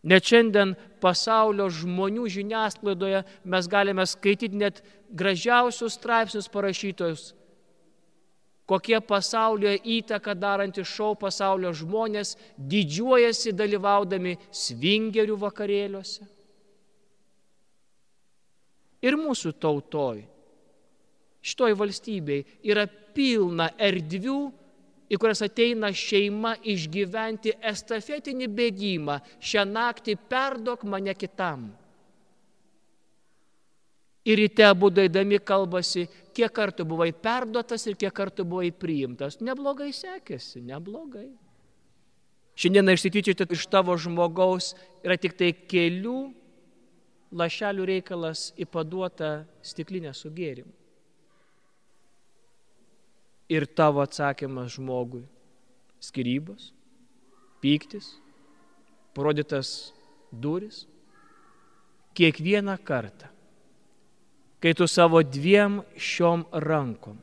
[0.00, 4.78] Net šiandien pasaulio žmonių žiniasklaidoje mes galime skaityti net
[5.10, 7.34] gražiausius straipsnius parašytojus,
[8.70, 12.36] kokie pasaulyje įtaką darantys šau pasaulio žmonės
[12.70, 16.28] didžiuojasi dalyvaudami svingerių vakarėliuose.
[19.00, 20.22] Ir mūsų tautoj,
[21.42, 24.40] šitoj valstybei yra pilna erdvių,
[25.10, 29.16] į kurias ateina šeima išgyventi estafetinį bėgimą.
[29.42, 31.70] Šią naktį perdok mane kitam.
[34.28, 36.04] Ir ryte būdaidami kalbasi,
[36.36, 39.38] kiek kartų buvai perduotas ir kiek kartų buvai priimtas.
[39.40, 41.30] Neblogai sekėsi, neblogai.
[42.60, 46.18] Šiandieną išsityčioti iš tavo žmogaus yra tik tai kelių
[47.32, 49.32] lašelių reikalas į paduotą
[49.64, 50.74] stiklinę su gėrimu
[53.50, 55.24] ir tavo atsakymas žmogui-
[56.06, 56.70] skirybos,
[57.60, 58.14] pyktis,
[59.14, 59.92] parodytas
[60.32, 60.86] duris.
[62.14, 63.28] Kiekvieną kartą,
[64.60, 67.18] kai tu savo dviem šiom rankom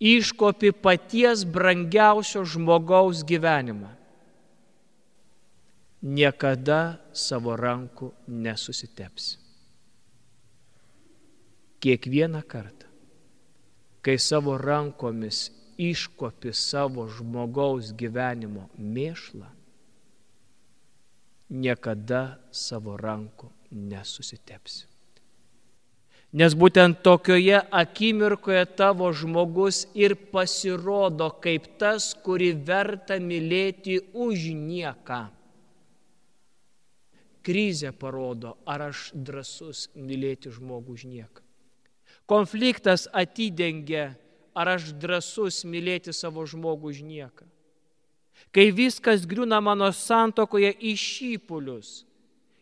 [0.00, 3.92] iškopi paties brangiausio žmogaus gyvenimą,
[6.00, 9.36] niekada savo rankų nesusitepsi.
[11.80, 12.88] Kiekvieną kartą
[14.00, 19.48] kai savo rankomis iškopi savo žmogaus gyvenimo mėšlą,
[21.52, 24.89] niekada savo rankų nesusitepsi.
[26.30, 35.24] Nes būtent tokioje akimirkoje tavo žmogus ir pasirodo kaip tas, kuri verta mylėti už nieką.
[37.42, 41.42] Krizė parodo, ar aš drasus mylėti žmogų už nieką.
[42.30, 44.12] Konfliktas atidengia,
[44.54, 47.48] ar aš drasus mylėti savo žmogų už nieką.
[48.54, 52.04] Kai viskas griūna mano santokoje į šypulius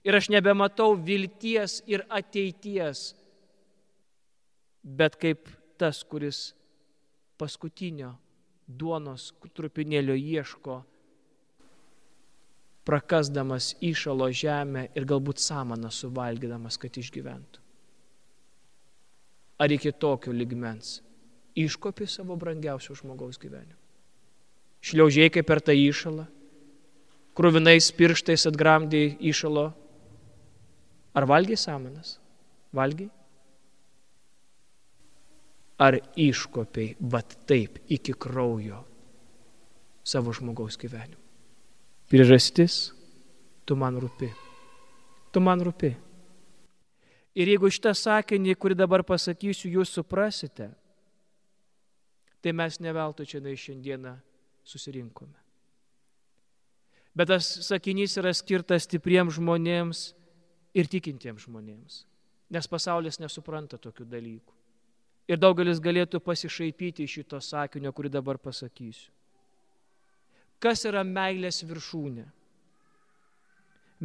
[0.08, 3.12] ir aš nebematau vilties ir ateities,
[4.96, 6.52] bet kaip tas, kuris
[7.38, 8.14] paskutinio
[8.68, 10.80] duonos trupinėlio ieško,
[12.88, 17.68] prakasdamas įšalo žemę ir galbūt samaną suvalgydamas, kad išgyventų
[19.58, 21.00] ar iki tokio ligmens
[21.58, 23.74] iškopi savo brangiausio žmogaus gyvenimą.
[24.78, 26.28] Šliaužiai kaip per tą įšalą,
[27.34, 29.64] krūvinais pirštais atgramdė įšalo.
[31.18, 32.20] Ar valgiai samanas?
[32.70, 33.10] Valgiai?
[35.78, 38.82] Ar iškopiai, bet taip iki kraujo
[40.02, 41.20] savo žmogaus gyvenimą?
[42.08, 42.90] Priežastis,
[43.68, 44.30] tu man rūpi.
[45.30, 45.92] Tu man rūpi.
[47.38, 50.70] Ir jeigu šitą sakinį, kurį dabar pasakysiu, jūs suprasite,
[52.42, 54.16] tai mes neveltui čia šiandieną
[54.64, 55.36] susirinkome.
[57.14, 60.02] Bet tas sakinys yra skirtas stipriems žmonėms
[60.74, 62.04] ir tikintiems žmonėms,
[62.50, 64.57] nes pasaulis nesupranta tokių dalykų.
[65.28, 69.10] Ir daugelis galėtų pasišaipyti iš šito sakinio, kurį dabar pasakysiu.
[70.58, 72.24] Kas yra meilės viršūnė?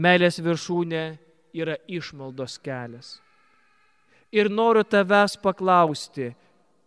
[0.04, 1.04] Meilės viršūnė
[1.58, 3.16] yra išmaldos kelias.
[4.34, 6.32] Ir noriu tavęs paklausti,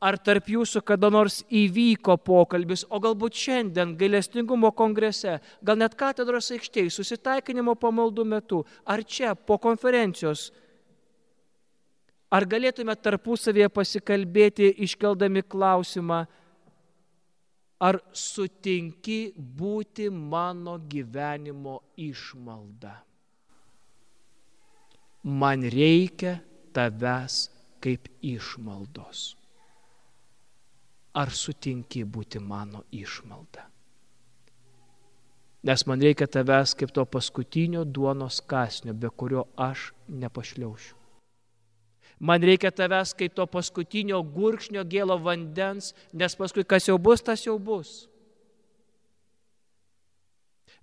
[0.03, 6.51] ar tarp jūsų kada nors įvyko pokalbis, o galbūt šiandien gailestingumo kongrese, gal net katedros
[6.55, 10.51] aikštėje, susitaikinimo pamaldų metu, ar čia po konferencijos,
[12.31, 16.25] ar galėtume tarpusavėje pasikalbėti iškeldami klausimą,
[17.81, 23.07] ar sutinki būti mano gyvenimo išmalda
[25.27, 26.39] man reikia
[26.73, 27.51] tavęs
[27.83, 29.35] kaip išmaldos.
[31.19, 33.65] Ar sutinki būti mano išmalda?
[35.67, 40.96] Nes man reikia tavęs kaip to paskutinio duonos kasnio, be kurio aš nepašliaušiu.
[42.19, 47.45] Man reikia tavęs kaip to paskutinio gurkšnio gėlo vandens, nes paskui kas jau bus, tas
[47.45, 48.07] jau bus.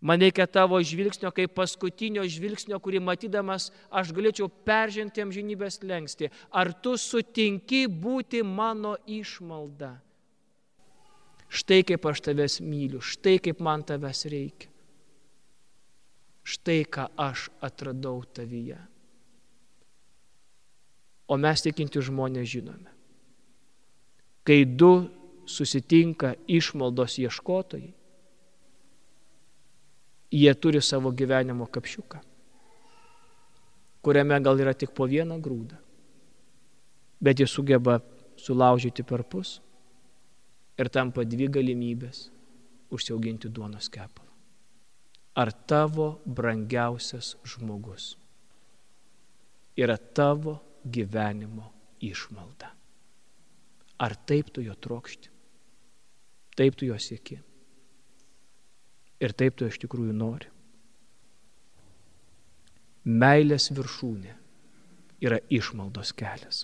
[0.04, 6.30] Man reikia tavo žvilgsnio kaip paskutinio žvilgsnio, kurį matydamas aš galėčiau peržengti amžinybės lengsti.
[6.52, 9.96] Ar tu sutinki būti mano išmalda?
[11.48, 14.70] Štai kaip aš tavęs myliu, štai kaip man tavęs reikia.
[16.44, 18.82] Štai ką aš atradau tavyje.
[21.28, 22.92] O mes tikinti žmonės žinome.
[24.44, 25.08] Kai du
[25.48, 27.94] susitinka išmaldos ieškotojai,
[30.34, 32.20] jie turi savo gyvenimo kapšiuką,
[34.04, 35.78] kuriame gal yra tik po vieną grūdą,
[37.24, 38.00] bet jie sugeba
[38.36, 39.60] sulaužyti per pus
[40.78, 42.28] ir tampa dvi galimybės
[42.94, 44.30] užsiauginti duonos kepalą.
[45.34, 48.14] Ar tavo brangiausias žmogus
[49.78, 51.70] yra tavo gyvenimo
[52.04, 52.72] išmalda.
[54.04, 55.30] Ar taip tu jo trokšti?
[56.58, 57.40] Taip tu jo sieki?
[59.24, 60.50] Ir taip tu iš tikrųjų nori?
[63.04, 64.36] Meilės viršūnė
[65.24, 66.64] yra išmaldos kelias.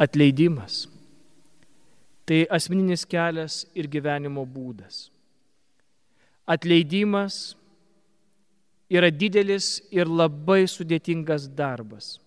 [0.00, 0.86] Atleidimas
[2.26, 5.10] tai asmeninis kelias ir gyvenimo būdas.
[6.46, 7.54] Atleidimas
[8.92, 12.18] yra didelis ir labai sudėtingas darbas.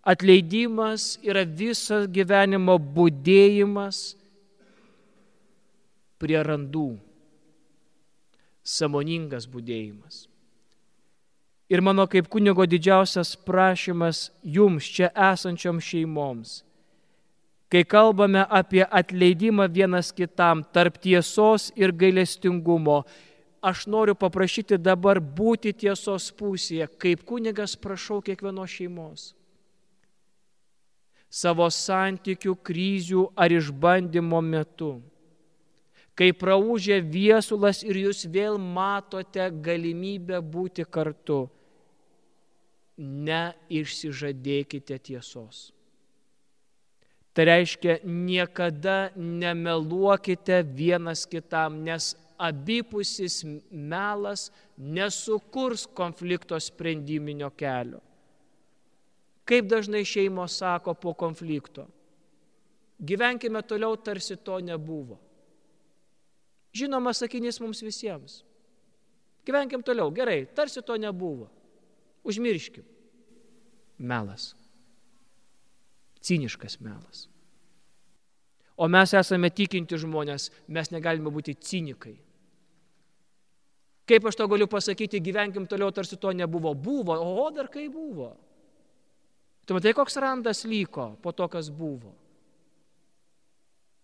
[0.00, 4.14] Atleidimas yra visas gyvenimo būdėjimas
[6.20, 6.94] prie randų.
[8.64, 10.24] Samoningas būdėjimas.
[11.70, 16.62] Ir mano kaip kunigo didžiausias prašymas jums čia esančiom šeimoms,
[17.70, 23.04] kai kalbame apie atleidimą vienas kitam tarp tiesos ir gailestingumo,
[23.62, 29.28] aš noriu paprašyti dabar būti tiesos pusėje, kaip kunigas prašau kiekvienos šeimos
[31.30, 34.98] savo santykių, kryžių ar išbandymo metu.
[36.18, 41.46] Kai praužė viesulas ir jūs vėl matote galimybę būti kartu,
[43.00, 45.70] neišsižadėkite tiesos.
[47.32, 58.00] Tai reiškia, niekada nemeluokite vienas kitam, nes abipusis melas nesukurs konflikto sprendiminio kelio.
[59.50, 61.88] Kaip dažnai šeimos sako po konflikto.
[63.00, 65.18] Gyvenkime toliau, tarsi to nebuvo.
[66.76, 68.44] Žinoma, sakinys mums visiems.
[69.46, 71.48] Gyvenkim toliau, gerai, tarsi to nebuvo.
[72.22, 72.84] Užmirškim.
[73.98, 74.54] Melas.
[76.20, 77.26] Ciniškas melas.
[78.76, 82.14] O mes esame tikinti žmonės, mes negalime būti cinikai.
[84.08, 86.72] Kaip aš to galiu pasakyti, gyvenkim toliau, tarsi to nebuvo.
[86.74, 88.32] Buvo, o dar kai buvo.
[89.66, 92.12] Tu matai, koks randas liko po to, kas buvo.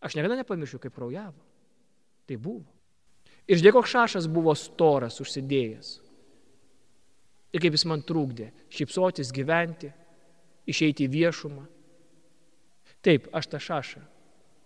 [0.01, 1.41] Aš niekada nepamiršiu, kaip kraujavo.
[2.27, 2.67] Tai buvo.
[3.47, 5.93] Ir žiūrėk, koks šašas buvo storas, užsidėjęs.
[7.55, 9.93] Ir kaip jis man trūkdė šypsotis, gyventi,
[10.69, 11.65] išeiti į viešumą.
[13.07, 14.03] Taip, aš tą šašą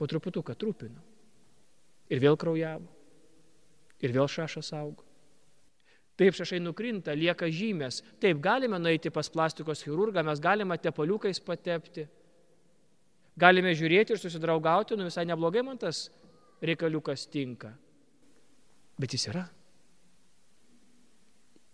[0.00, 1.04] po truputuką trupinau.
[2.10, 2.88] Ir vėl kraujavo.
[4.00, 5.04] Ir vėl šašas augo.
[6.20, 8.02] Taip šašai nukrinta, lieka žymės.
[8.20, 12.04] Taip, galime nueiti pas plastikos chirurgą, mes galime tepaliukais patepti.
[13.40, 16.08] Galime žiūrėti ir susidraugauti, nu visai neblogai man tas
[16.60, 17.72] reikaliukas tinka.
[19.00, 19.46] Bet jis yra.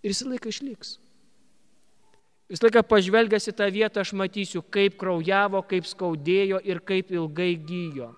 [0.06, 0.94] Ir jis laiką išliks.
[2.46, 7.56] Visą laiką pažvelgęs į tą vietą aš matysiu, kaip kraujavo, kaip skaudėjo ir kaip ilgai
[7.58, 8.12] gyjo.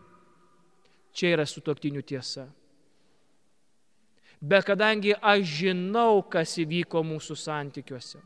[1.17, 2.45] Čia yra sutoktinių tiesa.
[4.41, 8.21] Bet kadangi aš žinau, kas įvyko mūsų santykiuose.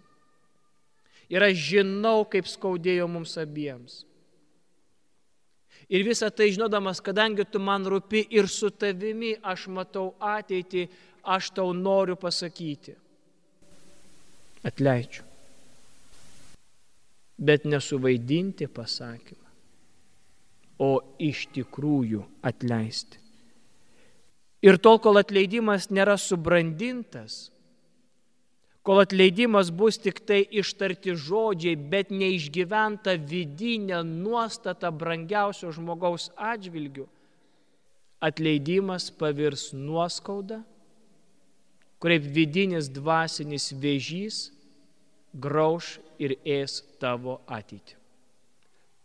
[1.33, 4.03] Ir aš žinau, kaip skaudėjo mums abiems.
[5.89, 10.87] Ir visą tai žinodamas, kadangi tu man rūpi ir su tavimi aš matau ateitį,
[11.25, 12.95] aš tau noriu pasakyti.
[14.69, 15.25] Atleidžiu.
[17.43, 19.49] Bet nesuvaidinti pasakymą,
[20.79, 23.22] o iš tikrųjų atleisti.
[24.63, 27.51] Ir tol, kol atleidimas nėra subrandintas,
[28.87, 37.09] kol atleidimas bus tik tai ištarti žodžiai, bet neišgyventa vidinė nuostata brangiausio žmogaus atžvilgių,
[38.23, 40.63] atleidimas pavirs nuoskauda,
[42.03, 44.45] kaip vidinis dvasinis vėžys
[45.35, 47.99] grauž ir ės tavo ateitį.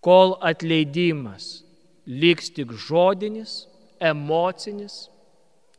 [0.05, 1.63] Kol atleidimas
[2.05, 3.65] liks tik žodinis,
[3.99, 5.07] emocinis,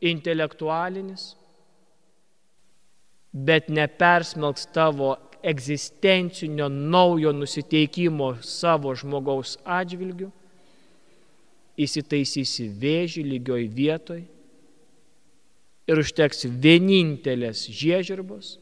[0.01, 1.33] intelektualinis,
[3.33, 10.31] bet nepersmelks tavo egzistencinio naujo nusiteikimo savo žmogaus atžvilgiu,
[11.79, 14.23] įsitaisysi vėžį lygioj vietoj
[15.89, 18.57] ir užteks vienintelės žiežirbos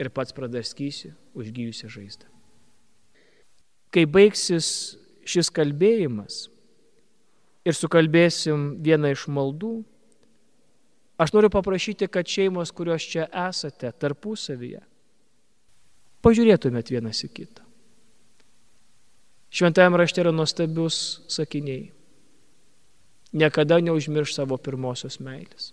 [0.00, 2.28] ir pats pradarskysį užgyjusią žaizdą.
[3.90, 6.44] Kai baigsis šis kalbėjimas
[7.66, 9.80] ir sukalbėsim vieną iš maldų,
[11.20, 14.80] aš noriu paprašyti, kad šeimos, kurios čia esate tarpusavyje,
[16.24, 17.66] pažiūrėtumėt vienas į kitą.
[19.50, 21.90] Šventajame rašte yra nuostabius sakiniai.
[23.34, 25.72] Niekada neužmirš savo pirmosios meilės.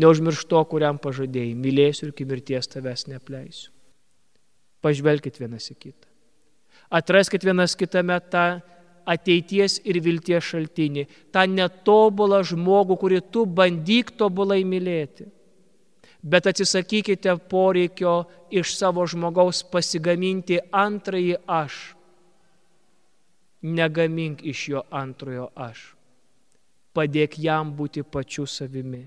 [0.00, 3.70] Neužmirš to, kuriam pažadėjai, mylėsiu ir iki mirties tavęs nepleisiu.
[4.84, 6.08] Pažvelkit vienas į kitą.
[6.92, 8.60] Atraskit vienas kitame tą
[9.06, 15.30] ateities ir vilties šaltinį, tą netobulą žmogų, kurį tu bandyk tobulai mylėti
[16.24, 21.80] bet atsisakykite poreikio iš savo žmogaus pasigaminti antrąjį aš.
[23.64, 25.92] Negamink iš jo antrojo aš.
[26.96, 29.02] Padėk jam būti pačiu savimi.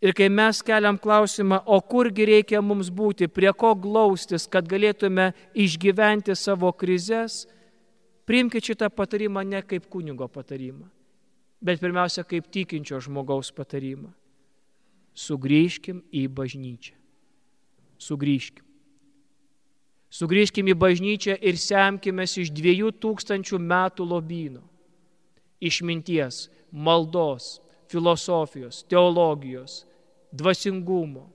[0.00, 5.32] Ir kai mes keliam klausimą, o kurgi reikia mums būti, prie ko glaustis, kad galėtume
[5.52, 7.44] išgyventi savo krizės,
[8.30, 10.86] priimkite šitą patarimą ne kaip kunigo patarimą,
[11.58, 14.14] bet pirmiausia kaip tikinčio žmogaus patarimą
[15.14, 16.94] sugrįžkim į bažnyčią.
[18.00, 18.64] Sugrįžkim.
[20.10, 24.62] Sugrįžkim į bažnyčią ir semkime iš dviejų tūkstančių metų lobyno.
[25.60, 27.60] Išminties, maldos,
[27.90, 29.84] filosofijos, teologijos,
[30.32, 31.28] dvasingumo.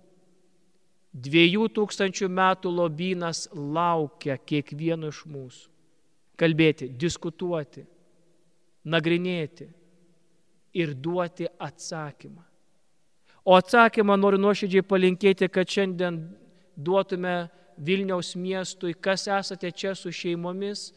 [1.16, 5.70] Dviejų tūkstančių metų lobynas laukia kiekvieno iš mūsų.
[6.36, 7.86] Kalbėti, diskutuoti,
[8.86, 9.68] nagrinėti
[10.76, 12.44] ir duoti atsakymą.
[13.46, 16.18] O atsakymą noriu nuoširdžiai palinkėti, kad šiandien
[16.76, 17.36] duotume
[17.78, 20.90] Vilniaus miestui, kas esate čia su šeimomis,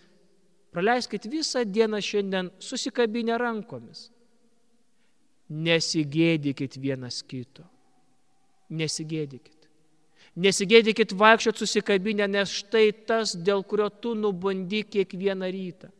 [0.73, 4.09] praleiskit visą dieną šiandien susikabinę rankomis.
[5.49, 7.65] Nesigėdykit vienas kito.
[8.69, 9.58] Nesigėdykit.
[10.39, 15.91] Nesigėdykit vaikščiot susikabinę, nes štai tas, dėl kurio tu nubundi kiekvieną rytą.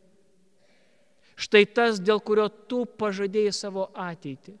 [1.39, 4.55] Štai tas, dėl kurio tu pažadėjai savo ateitį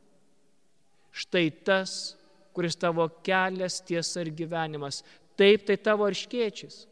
[1.11, 2.15] štai tas,
[2.53, 5.03] kuris tavo kelias, tiesa ir gyvenimas.
[5.39, 6.85] Taip tai tavo arškiečias.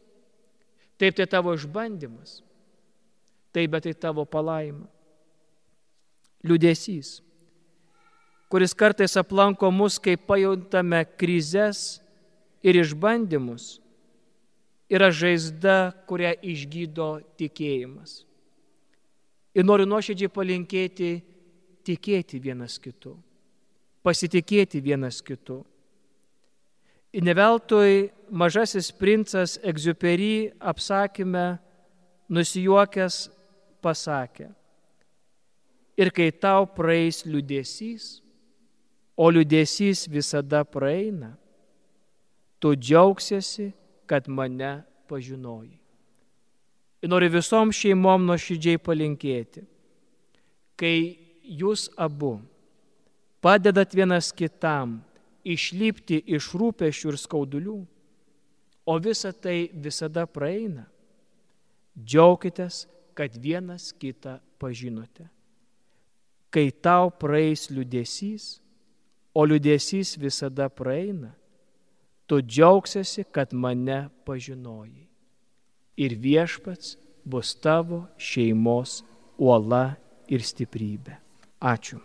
[0.98, 2.40] Taip tai tavo išbandymas.
[3.52, 4.86] Taip, bet tai tavo palaima.
[6.46, 7.18] Liudesys,
[8.46, 11.98] kuris kartais aplanko mus, kai pajuntame krizės
[12.62, 13.78] ir išbandymus,
[14.90, 18.22] yra žaizda, kurią išgydo tikėjimas.
[19.56, 21.14] Ir noriu nuoširdžiai palinkėti
[21.86, 23.16] tikėti vienas kitu
[24.08, 25.62] pasitikėti vienas kitu.
[27.12, 31.58] Ir neveltui mažasis princas Egziupery apsakymę
[32.28, 33.28] nusijuokęs
[33.84, 34.50] pasakė,
[35.96, 38.18] ir kai tau praeis liudesys,
[39.16, 41.32] o liudesys visada praeina,
[42.58, 43.72] tu džiaugsiesi,
[44.06, 45.78] kad mane pažinojai.
[47.02, 49.62] Ir noriu visom šeimom nuoširdžiai palinkėti,
[50.78, 50.96] kai
[51.44, 52.38] jūs abu
[53.44, 54.98] padedat vienas kitam
[55.46, 57.78] išlipti iš rūpešių ir skaudulių,
[58.88, 60.86] o visa tai visada praeina.
[61.98, 65.26] Džiaukitės, kad vienas kitą pažinote.
[66.50, 68.58] Kai tau praeis liudesys,
[69.34, 71.34] o liudesys visada praeina,
[72.28, 75.06] tu džiaugsiesi, kad mane pažinojai.
[75.96, 79.00] Ir viešpats bus tavo šeimos
[79.38, 79.96] uola
[80.28, 81.16] ir stiprybė.
[81.58, 81.98] Ačiū.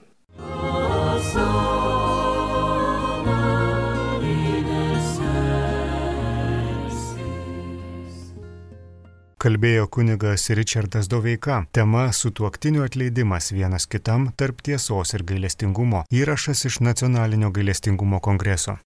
[9.43, 11.65] Kalbėjo kunigas Richardas Doveika.
[11.75, 16.05] Tema- sutuoktinių atleidimas vienas kitam tarp tiesos ir gailestingumo.
[16.07, 18.77] Įrašas iš Nacionalinio gailestingumo kongreso.